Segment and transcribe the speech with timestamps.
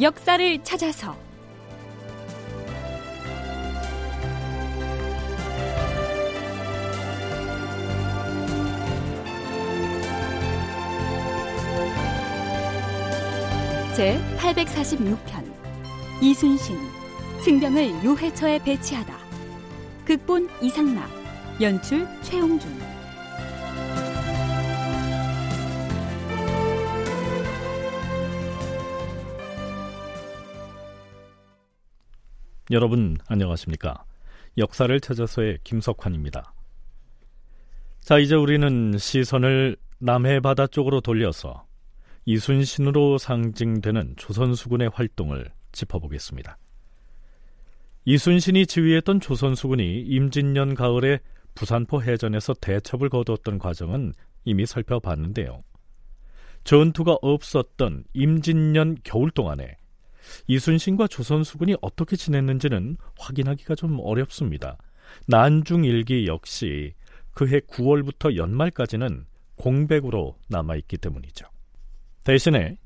[0.00, 1.14] 역사를 찾아서.
[13.94, 15.52] 제 846편.
[16.22, 16.78] 이순신.
[17.44, 19.14] 승병을 요해처에 배치하다.
[20.06, 21.10] 극본 이상락.
[21.60, 22.99] 연출 최홍준
[32.72, 34.04] 여러분 안녕하십니까?
[34.56, 36.54] 역사를 찾아서의 김석환입니다.
[37.98, 41.66] 자, 이제 우리는 시선을 남해 바다 쪽으로 돌려서
[42.26, 46.58] 이순신으로 상징되는 조선수군의 활동을 짚어보겠습니다.
[48.04, 51.18] 이순신이 지휘했던 조선수군이 임진년 가을에
[51.56, 55.64] 부산포 해전에서 대첩을 거두었던 과정은 이미 살펴봤는데요.
[56.62, 59.79] 전투가 없었던 임진년 겨울 동안에
[60.46, 64.76] 이순신과 조선수군이 어떻게 지냈는지는 확인하기가 좀 어렵습니다.
[65.26, 66.94] 난중일기 역시
[67.32, 71.46] 그해 9월부터 연말까지는 공백으로 남아있기 때문이죠.
[72.24, 72.76] 대신에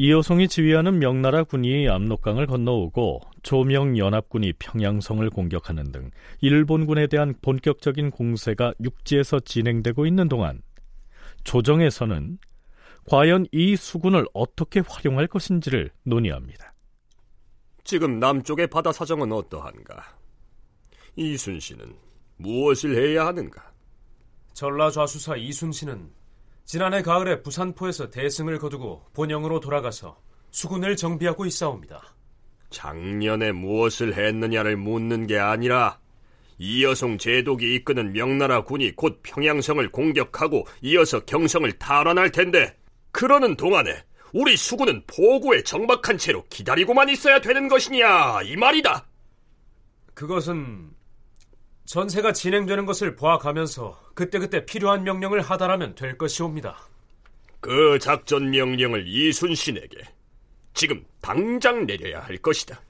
[0.00, 9.40] 이호송이 지휘하는 명나라 군이 압록강을 건너오고 조명연합군이 평양성을 공격하는 등 일본군에 대한 본격적인 공세가 육지에서
[9.40, 10.62] 진행되고 있는 동안
[11.42, 12.38] 조정에서는
[13.08, 16.74] 과연 이 수군을 어떻게 활용할 것인지를 논의합니다.
[17.82, 20.18] 지금 남쪽의 바다 사정은 어떠한가?
[21.16, 21.96] 이순신은
[22.36, 23.72] 무엇을 해야 하는가?
[24.52, 26.10] 전라좌수사 이순신은
[26.66, 32.14] 지난해 가을에 부산포에서 대승을 거두고 본영으로 돌아가서 수군을 정비하고 있사옵니다.
[32.68, 35.98] 작년에 무엇을 했느냐를 묻는 게 아니라
[36.58, 42.77] 이여송 제독이 이끄는 명나라 군이 곧 평양성을 공격하고 이어서 경성을 탈환할 텐데
[43.10, 49.06] 그러는 동안에 우리 수군은 포구에 정박한 채로 기다리고만 있어야 되는 것이냐 이 말이다.
[50.14, 50.90] 그것은
[51.86, 56.76] 전세가 진행되는 것을 보아가면서 그때그때 필요한 명령을 하달하면 될 것이옵니다.
[57.60, 59.96] 그 작전 명령을 이순신에게
[60.74, 62.82] 지금 당장 내려야 할 것이다.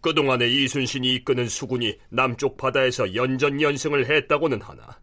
[0.00, 4.98] 그동안에 이순신이 이끄는 수군이 남쪽 바다에서 연전연승을 했다고는 하나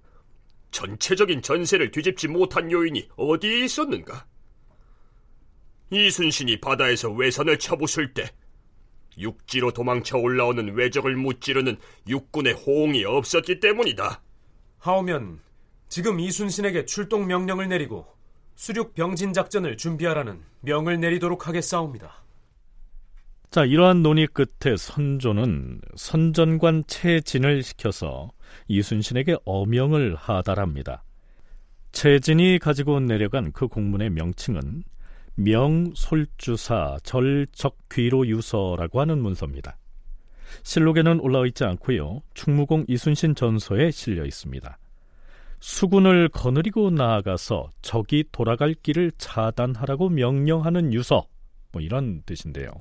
[0.71, 4.25] 전체적인 전세를 뒤집지 못한 요인이 어디에 있었는가?
[5.91, 8.29] 이순신이 바다에서 외선을 쳐부술 때
[9.17, 11.77] 육지로 도망쳐 올라오는 외적을 무찌르는
[12.07, 14.21] 육군의 호응이 없었기 때문이다.
[14.79, 15.39] 하오면
[15.89, 18.07] 지금 이순신에게 출동 명령을 내리고
[18.55, 22.23] 수륙 병진 작전을 준비하라는 명을 내리도록 하겠사옵니다.
[23.49, 28.29] 자, 이러한 논의 끝에 선조는 선전관 채진을 시켜서
[28.67, 31.03] 이순신에게 어명을 하달합니다.
[31.91, 34.83] 채진이 가지고 내려간 그 공문의 명칭은
[35.35, 39.77] 명솔주사 절적귀로 유서라고 하는 문서입니다.
[40.63, 42.21] 실록에는 올라와 있지 않고요.
[42.33, 44.77] 충무공 이순신 전서에 실려 있습니다.
[45.59, 51.27] 수군을 거느리고 나아가서 적이 돌아갈 길을 차단하라고 명령하는 유서
[51.71, 52.71] 뭐 이런 뜻인데요.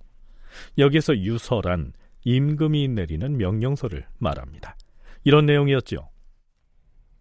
[0.79, 1.93] 여기서 유서란
[2.25, 4.77] 임금이 내리는 명령서를 말합니다.
[5.25, 6.09] 이런 내용이었죠.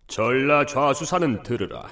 [0.07, 1.89] 전라 좌수사는 들으라.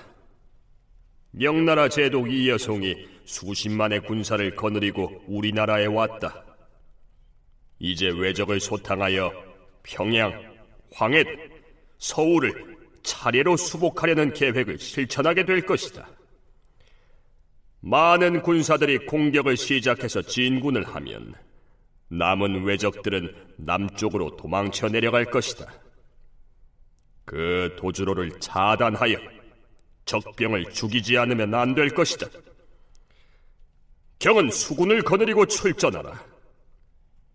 [1.31, 2.95] 명나라 제독 이여송이
[3.25, 6.43] 수십만의 군사를 거느리고 우리나라에 왔다.
[7.79, 9.31] 이제 외적을 소탕하여
[9.83, 10.55] 평양,
[10.93, 11.23] 황해,
[11.99, 16.09] 서울을 차례로 수복하려는 계획을 실천하게 될 것이다.
[17.81, 21.35] 많은 군사들이 공격을 시작해서 진군을 하면
[22.09, 25.86] 남은 외적들은 남쪽으로 도망쳐 내려갈 것이다.
[27.27, 29.17] 그 도주로를 차단하여
[30.05, 32.27] 적병을 죽이지 않으면 안 될 것이다.
[34.19, 36.23] 경은 수군을 거느리고 출전하라.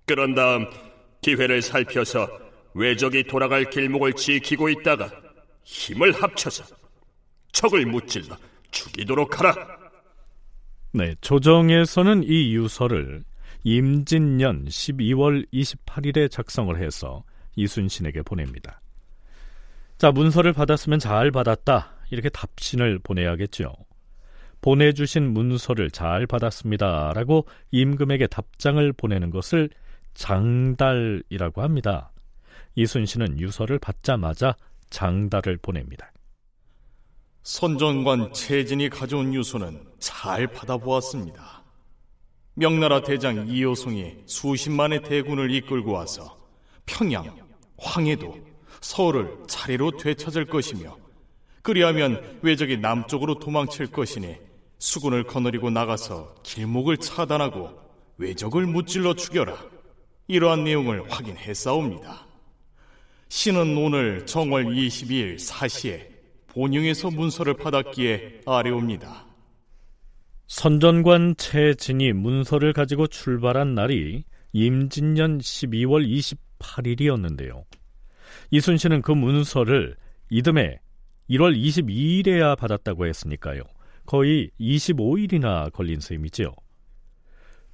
[0.06, 0.66] 그런 다음
[1.20, 2.26] 기회를 살펴서
[2.74, 5.10] 외적이 돌아갈 길목을 지키고 있다가
[5.62, 6.64] 힘을 합쳐서
[7.52, 8.34] 적을 무찔러
[8.70, 9.54] 죽이도록 하라.
[10.92, 13.24] 네, 조정에서는 이 유서를
[13.64, 17.22] 임진년 12월 28일에 작성을 해서
[17.56, 18.81] 이순신에게 보냅니다.
[20.02, 21.94] 자, 문서를 받았으면 잘 받았다.
[22.10, 23.72] 이렇게 답신을 보내야겠죠.
[24.60, 27.12] 보내주신 문서를 잘 받았습니다.
[27.14, 29.70] 라고 임금에게 답장을 보내는 것을
[30.14, 32.10] 장달이라고 합니다.
[32.74, 34.56] 이순신은 유서를 받자마자
[34.90, 36.10] 장달을 보냅니다.
[37.44, 41.62] 선전관 최진이 가져온 유서는 잘 받아보았습니다.
[42.54, 46.36] 명나라 대장 이호송이 수십만의 대군을 이끌고 와서
[46.86, 47.36] 평양,
[47.78, 48.51] 황해도,
[48.82, 50.96] 서울을 차례로 되찾을 것이며
[51.62, 54.36] 그리하면 외적이 남쪽으로 도망칠 것이니
[54.78, 57.70] 수군을 거느리고 나가서 길목을 차단하고
[58.18, 59.56] 외적을 무찔러 죽여라.
[60.26, 62.26] 이러한 내용을 확인했사옵니다.
[63.28, 66.06] 신은 오늘 정월 22일 4시에
[66.48, 69.26] 본영에서 문서를 받았기에 아래옵니다.
[70.48, 76.06] 선전관 최진이 문서를 가지고 출발한 날이 임진년 12월
[76.58, 77.64] 28일이었는데요.
[78.52, 79.96] 이순신은 그 문서를
[80.28, 80.78] 이듬해
[81.30, 83.62] 1월 22일에야 받았다고 했으니까요.
[84.04, 86.52] 거의 25일이나 걸린 셈이지요.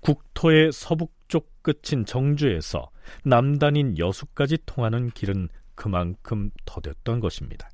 [0.00, 2.90] 국토의 서북쪽 끝인 정주에서
[3.24, 7.68] 남단인 여수까지 통하는 길은 그만큼 더뎠던 것입니다.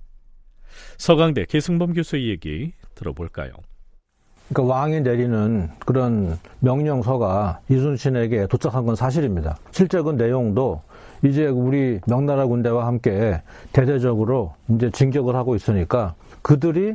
[0.97, 3.53] 서강대 계승범 교수의 얘기 들어볼까요?
[4.49, 9.59] 그러니까 왕이 내리는 그런 명령서가 이순신에게 도착한 건 사실입니다.
[9.73, 10.83] 실제 그 내용도
[11.25, 13.41] 이제 우리 명나라 군대와 함께
[13.73, 16.95] 대대적으로 이제 진격을 하고 있으니까 그들이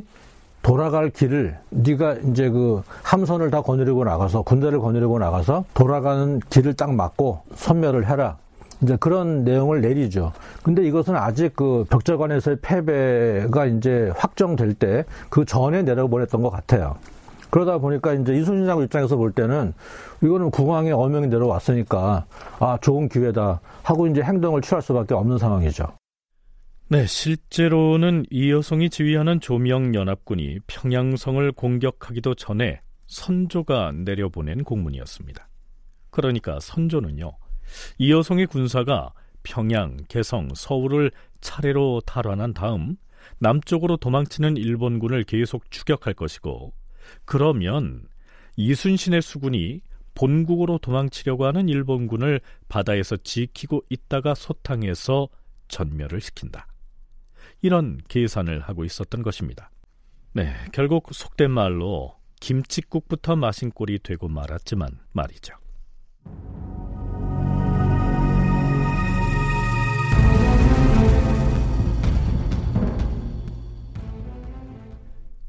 [0.62, 6.94] 돌아갈 길을 네가 이제 그 함선을 다 거느리고 나가서 군대를 거느리고 나가서 돌아가는 길을 딱
[6.94, 8.36] 막고 선멸을 해라.
[8.82, 10.32] 이제 그런 내용을 내리죠.
[10.62, 16.96] 근데 이것은 아직 그 벽제관에서의 패배가 이제 확정될 때 그 전에 내려보냈던 것 같아요.
[17.50, 19.72] 그러다 보니까 이제 이순신 장군 입장에서 볼 때는
[20.22, 22.26] 이거는 국왕의 어명이 내려왔으니까
[22.58, 25.86] 아 좋은 기회다 하고 이제 행동을 취할 수밖에 없는 상황이죠.
[26.88, 35.48] 네, 실제로는 이 여성이 지휘하는 조명 연합군이 평양성을 공격하기도 전에 선조가 내려보낸 공문이었습니다.
[36.10, 37.32] 그러니까 선조는요,
[37.98, 39.12] 이 여성의 군사가
[39.42, 42.96] 평양, 개성, 서울을 차례로 탈환한 다음
[43.38, 46.72] 남쪽으로 도망치는 일본군을 계속 추격할 것이고
[47.24, 48.06] 그러면
[48.56, 49.80] 이순신의 수군이
[50.14, 55.28] 본국으로 도망치려고 하는 일본군을 바다에서 지키고 있다가 소탕해서
[55.68, 56.66] 전멸을 시킨다.
[57.62, 59.70] 이런 계산을 하고 있었던 것입니다.
[60.32, 65.54] 네, 결국 속된 말로 김치국부터 마신 꼴이 되고 말았지만 말이죠.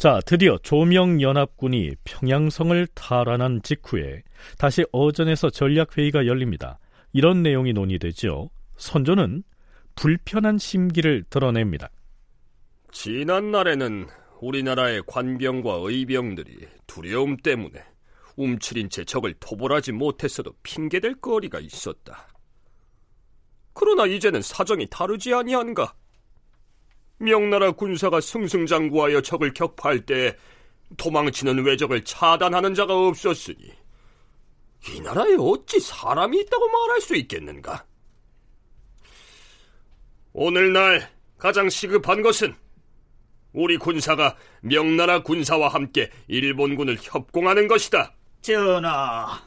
[0.02, 4.24] 자, 드디어 조명연합군이 평양성을 탈환한 직후에
[4.58, 6.80] 다시 어전에서 전략회의가 열립니다.
[7.14, 8.50] 이런 내용이 논의되죠.
[8.78, 9.44] 선조는
[9.94, 11.92] 불편한 심기를 드러냅니다.
[12.92, 14.08] 지난 날에는
[14.42, 17.84] 우리나라의 관병과 의병들이 두려움 때문에
[18.38, 22.28] 움츠린 채 적을 토벌하지 못했어도 핑계댈 거리가 있었다.
[23.74, 25.94] 그러나 이제는 사정이 다르지 아니한가?
[27.22, 30.36] 명나라 군사가 승승장구하여 적을 격파할 때
[30.98, 33.72] 도망치는 외적을 차단하는 자가 없었으니
[34.90, 37.86] 이 나라에 어찌 사람이 있다고 말할 수 있겠는가?
[40.34, 41.08] 오늘날
[41.38, 42.56] 가장 시급한 것은
[43.54, 48.14] 우리 군사가 명나라 군사와 함께 일본군을 협공하는 것이다.
[48.42, 49.40] 전하,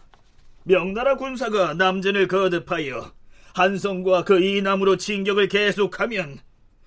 [0.62, 3.12] 명나라 군사가 남전을 거듭하여
[3.54, 6.40] 한성과 그 이남으로 진격을 계속하면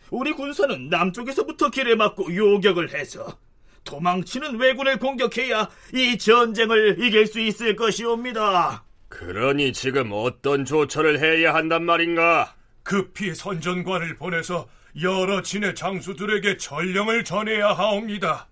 [0.10, 3.38] 우리 군사는 남쪽에서부터 길을 막고 요격을 해서
[3.84, 8.84] 도망치는 왜군을 공격해야 이 전쟁을 이길 수 있을 것이옵니다.
[9.10, 12.56] 그러니 지금 어떤 조처를 해야 한단 말인가?
[12.84, 14.68] 급히 선전관을 보내서
[15.02, 18.48] 여러 진의 장수들에게 전령을 전해야 하옵니다.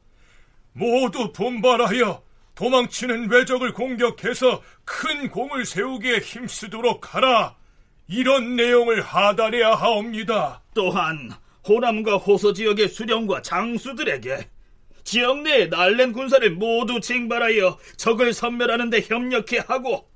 [0.73, 2.23] 모두 분발하여
[2.55, 7.55] 도망치는 왜적을 공격해서 큰 공을 세우기에 힘쓰도록 하라.
[8.07, 10.61] 이런 내용을 하달해야 하옵니다.
[10.73, 11.31] 또한
[11.67, 14.49] 호남과 호서 지역의 수령과 장수들에게
[15.03, 20.07] 지역 내에 날랜 군사를 모두 징발하여 적을 섬멸하는 데 협력해 하고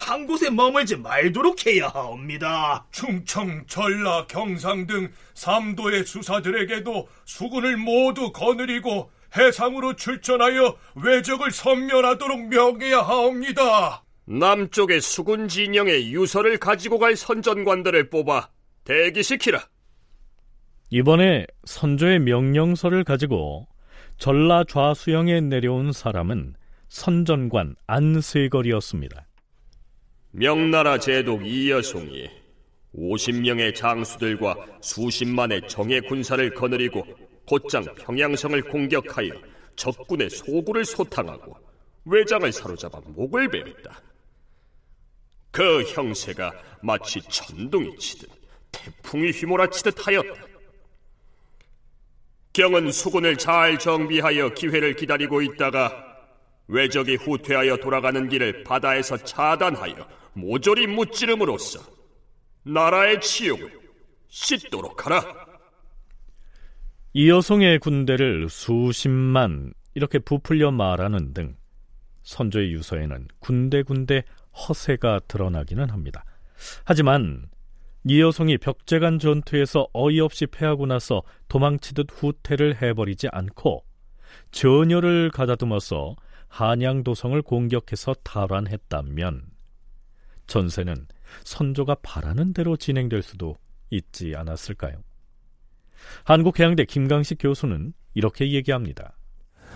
[0.00, 2.86] 한 곳에 머물지 말도록 해야 하옵니다.
[2.92, 14.04] 충청, 전라, 경상 등 삼도의 수사들에게도 수군을 모두 거느리고 해상으로 출전하여 외적을 섬멸하도록 명해야 하옵니다.
[14.24, 18.48] 남쪽의 수군 진영에 유서를 가지고 갈 선전관들을 뽑아
[18.84, 19.62] 대기시키라.
[20.90, 23.68] 이번에 선조의 명령서를 가지고
[24.16, 26.54] 전라 좌수영에 내려온 사람은
[26.88, 29.26] 선전관 안세걸이었습니다.
[30.30, 32.28] 명나라 제독 이여송이
[32.94, 37.04] 50명의 장수들과 수십만의 정예 군사를 거느리고
[37.46, 39.30] 곧장 평양성을 공격하여
[39.76, 41.56] 적군의 소굴을 소탕하고
[42.06, 44.02] 외장을 사로잡아 목을 베었다.
[45.50, 46.52] 그 형세가
[46.82, 48.30] 마치 천둥이 치듯
[48.72, 50.57] 태풍이 휘몰아치듯 하였다.
[52.58, 55.94] 경은 수군을 잘 정비하여 기회를 기다리고 있다가
[56.66, 59.94] 외적이 후퇴하여 돌아가는 길을 바다에서 차단하여
[60.32, 61.78] 모조리 무찌름으로써
[62.64, 63.70] 나라의 치욕을
[64.26, 65.22] 씻도록 하라.
[67.12, 71.56] 이 여성의 군대를 수십만 이렇게 부풀려 말하는 등
[72.24, 76.24] 선조의 유서에는 군데군데 허세가 드러나기는 합니다.
[76.84, 77.48] 하지만
[78.04, 83.84] 이 여성이 벽제간 전투에서 어이없이 패하고 나서 도망치듯 후퇴를 해버리지 않고
[84.50, 86.16] 전열을 가다듬어서
[86.48, 89.42] 한양도성을 공격해서 탈환했다면
[90.46, 91.06] 전세는
[91.44, 93.58] 선조가 바라는 대로 진행될 수도
[93.90, 95.02] 있지 않았을까요?
[96.24, 99.16] 한국해양대 김강식 교수는 이렇게 얘기합니다.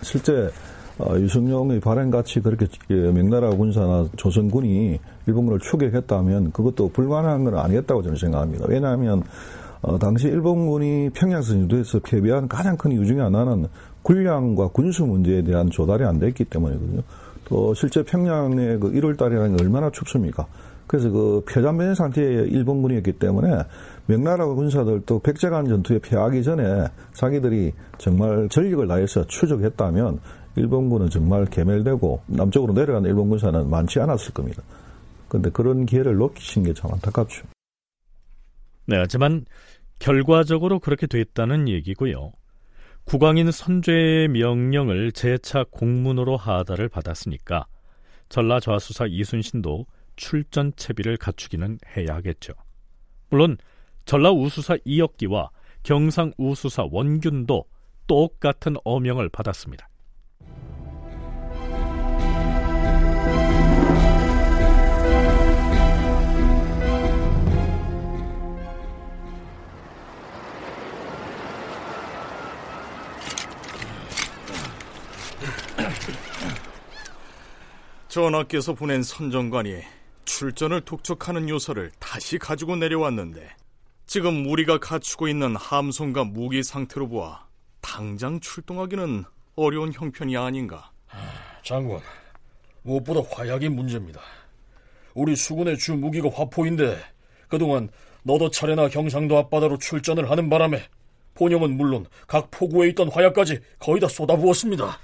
[0.01, 0.49] 실제
[0.99, 8.17] 어, 유승용의 발행같이 그렇게 예, 명나라 군사나 조선군이 일본군을 추격했다면 그것도 불가능한 건 아니었다고 저는
[8.17, 8.65] 생각합니다.
[8.69, 9.23] 왜냐하면
[9.81, 13.67] 어, 당시 일본군이 평양선 유도에서 패배한 가장 큰 이유 중에 하나는
[14.03, 17.01] 군량과 군수 문제에 대한 조달이 안 됐기 때문이거든요.
[17.45, 20.45] 또 실제 평양의 그 1월 달이라는 게 얼마나 춥습니까?
[20.87, 23.63] 그래서 그 폐잔변 상태의 일본군이었기 때문에
[24.05, 30.19] 명나라 군사들도 백제간 전투에 패하기 전에 자기들이 정말 전력을 다해서 추적했다면
[30.55, 34.61] 일본군은 정말 개멸되고 남쪽으로 내려가는 일본 군사는 많지 않았을 겁니다.
[35.27, 37.43] 그런데 그런 기회를 놓치신 게 참 안타깝죠.
[38.85, 39.45] 네, 하지만
[39.99, 42.33] 결과적으로 그렇게 됐다는 얘기고요.
[43.05, 47.65] 국왕인 선죄의 명령을 재차 공문으로 하다를 받았으니까
[48.29, 52.53] 전라좌수사 이순신도 출전 채비를 갖추기는 해야 하겠죠.
[53.29, 53.57] 물론
[54.05, 55.49] 전라우수사 이역기와
[55.83, 57.65] 경상우수사 원균도
[58.07, 59.87] 똑같은 어명을 받았습니다.
[78.13, 79.81] 전하께서 보낸 선정관이
[80.25, 83.49] 출전을 독촉하는 요소를 다시 가지고 내려왔는데
[84.05, 87.47] 지금 우리가 갖추고 있는 함성과 무기 상태로 보아
[87.81, 89.23] 당장 출동하기는
[89.55, 90.91] 어려운 형편이 아닌가.
[91.63, 92.01] 장군,
[92.83, 94.21] 무엇보다 화약이 문제입니다.
[95.15, 96.99] 우리 수군의 주 무기가 화포인데
[97.47, 97.89] 그동안
[98.21, 100.83] 너도 차례나 경상도 앞바다로 출전을 하는 바람에
[101.33, 104.99] 본영은 물론 각 포구에 있던 화약까지 거의 다 쏟아부었습니다.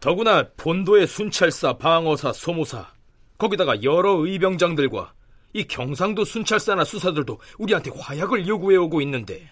[0.00, 2.92] 더구나 본도의 순찰사, 방어사, 소모사
[3.38, 5.14] 거기다가 여러 의병장들과
[5.52, 9.50] 이 경상도 순찰사나 수사들도 우리한테 화약을 요구해 오고 있는데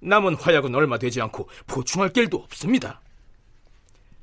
[0.00, 3.00] 남은 화약은 얼마 되지 않고 보충할 길도 없습니다.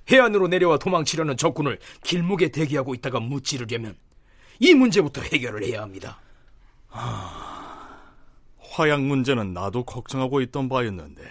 [0.09, 3.95] 해안으로 내려와 도망치려는 적군을 길목에 대기하고 있다가 무찌르려면
[4.59, 6.19] 이 문제부터 해결을 해야 합니다.
[6.87, 7.51] 하...
[8.59, 11.21] 화약 문제는 나도 걱정하고 있던 바였는데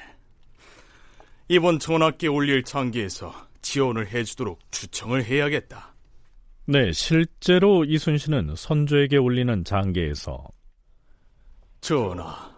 [1.48, 5.94] 이번 전학께 올릴 장기에서 지원을 해주도록 추청을 해야겠다.
[6.66, 10.44] 네, 실제로 이순신은 선조에게 올리는 장계에서
[11.80, 12.54] 전하,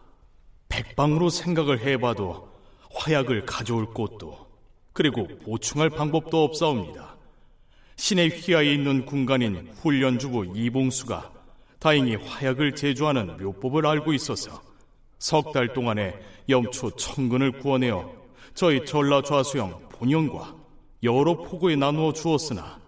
[0.69, 2.51] 백방으로 생각을 해봐도
[2.91, 4.47] 화약을 가져올 곳도
[4.93, 7.17] 그리고 보충할 방법도 없사옵니다.
[7.97, 11.33] 신의 휘하에 있는 군관인 훈련주부 이봉수가
[11.79, 14.63] 다행히 화약을 제조하는 묘법을 알고 있어서
[15.19, 16.19] 석 달 동안에
[16.49, 18.13] 염초 천근을 구워내어
[18.55, 20.62] 저희 전라좌수형 본영과
[21.03, 22.81] 여러 포구에 나누어 주었으나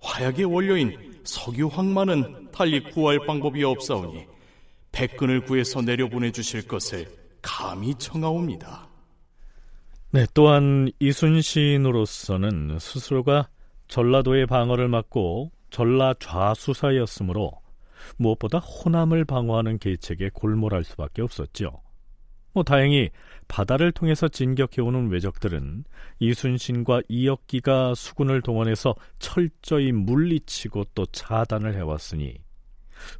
[0.00, 4.26] 화약의 원료인 석유황만은 달리 구할 방법이 없사오니
[4.90, 7.06] 백근을 구해서 내려보내 주실 것을
[7.40, 8.88] 감히 청하옵니다.
[10.10, 13.48] 네, 또한 이순신으로서는 스스로가
[13.88, 17.52] 전라도의 방어를 맡고 전라 좌수사였으므로
[18.18, 21.80] 무엇보다 호남을 방어하는 계책에 골몰할 수밖에 없었죠.
[22.52, 23.10] 뭐 다행히
[23.48, 25.84] 바다를 통해서 진격해오는 왜적들은
[26.20, 32.36] 이순신과 이역기가 수군을 동원해서 철저히 물리치고 또 차단을 해왔으니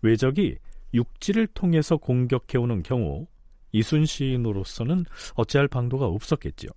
[0.02, 0.58] 왜적이
[0.94, 3.26] 육지를 통해서 공격해오는 경우
[3.72, 6.70] 이순신으로서는 어찌할 방도가 없었겠지요.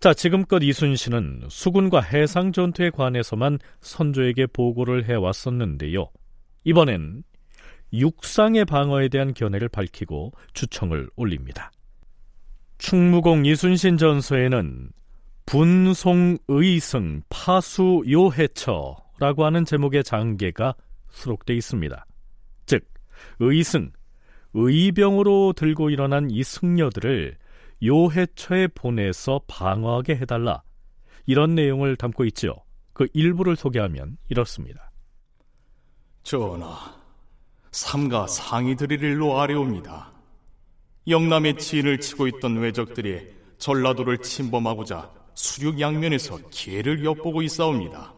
[0.00, 6.10] 자, 지금껏 이순신은 수군과 해상 전투에 관해서만 선조에게 보고를 해왔었는데요.
[6.64, 7.22] 이번엔
[7.92, 11.70] 육상의 방어에 대한 견해를 밝히고 주청을 올립니다.
[12.78, 14.90] 충무공 이순신 전서에는
[15.46, 20.74] 분송의승 파수요해처라고 하는 제목의 장계가
[21.10, 22.06] 수록되어 있습니다.
[22.66, 22.84] 즉,
[23.38, 23.92] 의승,
[24.54, 27.36] 의병으로 들고 일어난 이 승려들을
[27.84, 30.62] 요해처에 보내서 방어하게 해달라.
[31.26, 32.54] 이런 내용을 담고 있지요.
[32.92, 34.90] 그 일부를 소개하면 이렇습니다.
[36.22, 37.01] 전하,
[37.72, 40.12] 삼가 상이 드릴 일로 아래옵니다.
[41.08, 48.12] 영남의 지인을 치고 있던 왜적들이 전라도를 침범하고자 수륙 양면에서 기회를 엿보고 있사옵니다.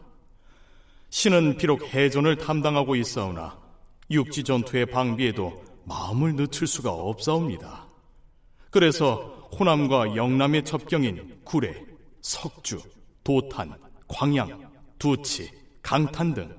[1.09, 3.57] 신은 비록 해전을 담당하고 있사오나
[4.11, 7.87] 육지 전투의 방비에도 마음을 늦출 수가 없사옵니다.
[8.69, 11.81] 그래서 호남과 영남의 접경인 구례,
[12.19, 12.81] 석주,
[13.23, 13.73] 도탄,
[14.09, 14.69] 광양,
[14.99, 15.49] 두치,
[15.81, 16.53] 강탄 등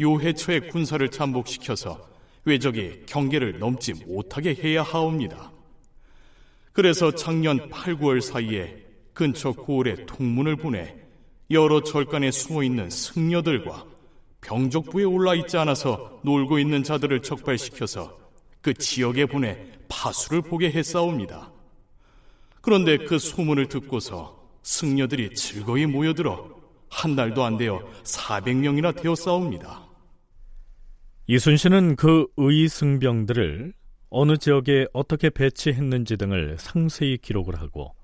[0.00, 2.07] 요해처의 군사를 잠복시켜서
[2.48, 5.52] 외적이 경계를 넘지 못하게 해야 하옵니다.
[6.72, 10.94] 그래서 작년 8, 9월 사이에 근처 고을에 통문을 보내
[11.50, 13.84] 여러 절간에 숨어 있는 승려들과
[14.42, 18.16] 병족부에 올라 있지 않아서 놀고 있는 자들을 적발시켜서
[18.60, 21.50] 그 지역에 보내 파수를 보게 했사옵니다.
[22.60, 26.50] 그런데 그 소문을 듣고서 승려들이 즐거이 모여들어
[26.90, 29.87] 한 달도 안 되어 400명이나 되었사옵니다.
[31.30, 33.74] 이순신은 그 의승병들을
[34.08, 37.94] 어느 지역에 어떻게 배치했는지 등을 상세히 기록을 하고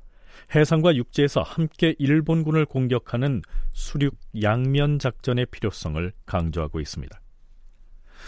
[0.54, 3.40] 해상과 육지에서 함께 일본군을 공격하는
[3.72, 7.18] 수륙 양면 작전의 필요성을 강조하고 있습니다.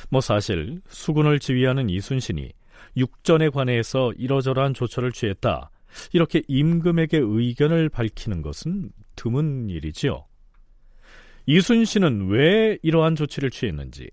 [0.09, 2.53] 뭐 사실 수군을 지휘하는 이순신이
[2.97, 5.71] 육전에 관해서 이러저러한 조처를 취했다.
[6.15, 10.25] 이렇게 임금에게 의견을 밝히는 것은 드문 일이지요.
[11.45, 14.09] 이순신은 왜 이러한 조치를 취했는지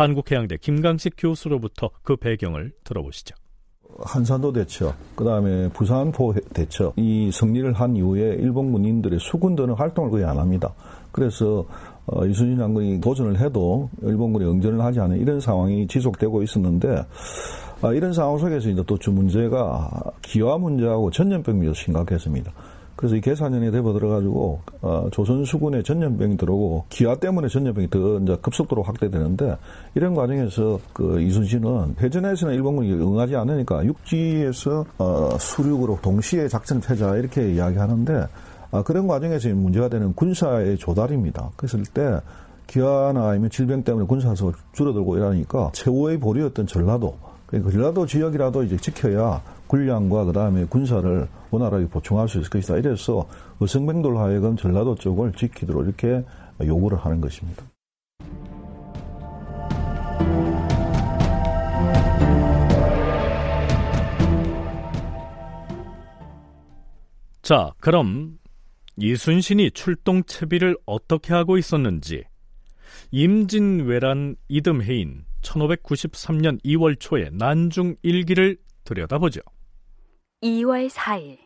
[0.00, 3.34] 한국해양대 김강식 교수로부터 그 배경을 들어보시죠.
[4.02, 10.24] 한산도 대처, 그 다음에 부산포 대처, 이 승리를 한 이후에 일본 군인들의 수군들은 활동을 거의
[10.24, 10.72] 안 합니다.
[11.12, 11.66] 그래서
[12.06, 17.04] 어, 이순신 장군이 도전을 해도 일본군이 응전을 하지 않은 이런 상황이 지속되고 있었는데
[17.82, 19.90] 아, 이런 상황 속에서 이제 또주 문제가
[20.22, 22.52] 기화 문제하고 전염병이 심각했습니다.
[23.00, 28.36] 그래서 이 계산년에 대버 들어가지고 어, 조선 수군에 전염병이 들어오고 기아 때문에 전염병이 더 이제
[28.42, 29.56] 급속도로 확대되는데
[29.94, 37.54] 이런 과정에서 그 이순신은 해전에서는 일본군이 응하지 않으니까 육지에서 어, 수륙으로 동시에 작전을 펴자 이렇게
[37.54, 38.26] 이야기하는데
[38.70, 41.52] 아, 그런 과정에서 문제가 되는 군사의 조달입니다.
[41.56, 42.20] 그랬을 때
[42.66, 47.16] 기아나 아니면 질병 때문에 군사수 줄어들고 이러니까 최후의 보리였던 전라도
[47.46, 52.78] 그러니까 전라도 지역이라도 이제 지켜야 군량과 그 다음에 군사를 원활하게 보충할 수 있을 것이다.
[52.78, 53.28] 이래서
[53.60, 56.24] 의성병들 하여금 전라도 쪽을 지키도록 이렇게
[56.60, 57.64] 요구를 하는 것입니다.
[67.42, 68.38] 자, 그럼
[68.96, 72.24] 이순신이 출동 채비를 어떻게 하고 있었는지
[73.12, 79.40] 임진왜란 이듬해인 1593년 2월 초에 난중 일기를 들여다보죠.
[80.42, 81.38] 2월 4일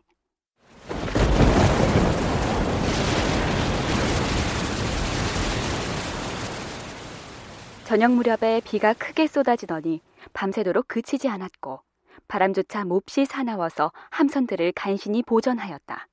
[7.84, 10.00] 저녁 무렵에 비가 크게 쏟아지더니
[10.32, 11.80] 밤새도록 그치지 않았고
[12.28, 16.06] 바람조차 몹시 사나워서 함선들을 간신히 보전하였다.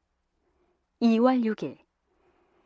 [1.04, 1.78] 2월 6일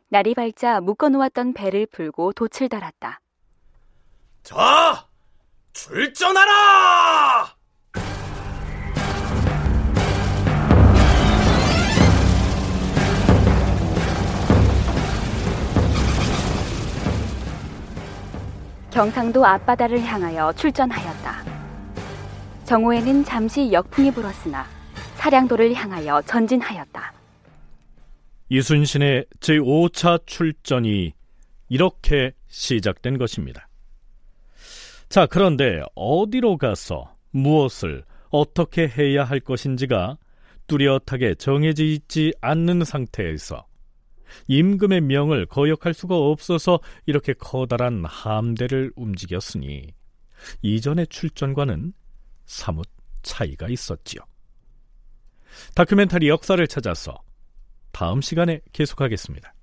[0.08, 3.20] 날이 밝자 묶어놓았던 배를 풀고 돛을 달았다.
[4.42, 5.06] 자,
[5.74, 7.55] 출전하라!
[18.96, 21.44] 경상도 앞바다를 향하여 출전하였다.
[22.64, 24.64] 정오에는 잠시 역풍이 불었으나
[25.16, 27.12] 사량도를 향하여 전진하였다.
[28.48, 31.12] 이순신의 제5차 출전이
[31.68, 33.68] 이렇게 시작된 것입니다.
[35.10, 40.16] 자, 그런데 어디로 가서 무엇을 어떻게 해야 할 것인지가
[40.68, 43.65] 뚜렷하게 정해져 있지 않는 상태에서
[44.48, 49.94] 임금의 명을 거역할 수가 없어서 이렇게 커다란 함대를 움직였으니
[50.62, 51.92] 이전의 출전과는
[52.44, 52.86] 사뭇
[53.22, 54.20] 차이가 있었지요.
[55.74, 57.16] 다큐멘터리 역사를 찾아서
[57.92, 59.54] 다음 시간에 계속하겠습니다.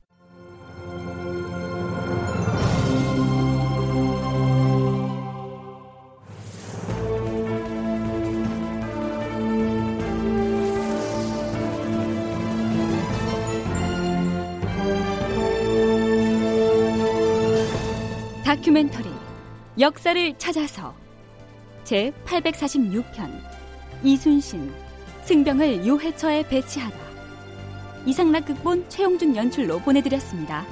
[18.54, 19.10] 다큐멘터리
[19.80, 20.94] 역사를 찾아서
[21.84, 23.32] 제 846편
[24.04, 24.72] 이순신
[25.24, 26.96] 승병을 요해처에 배치하다
[28.06, 30.68] 이상락 극본 최용준 연출로 보내드렸습니다.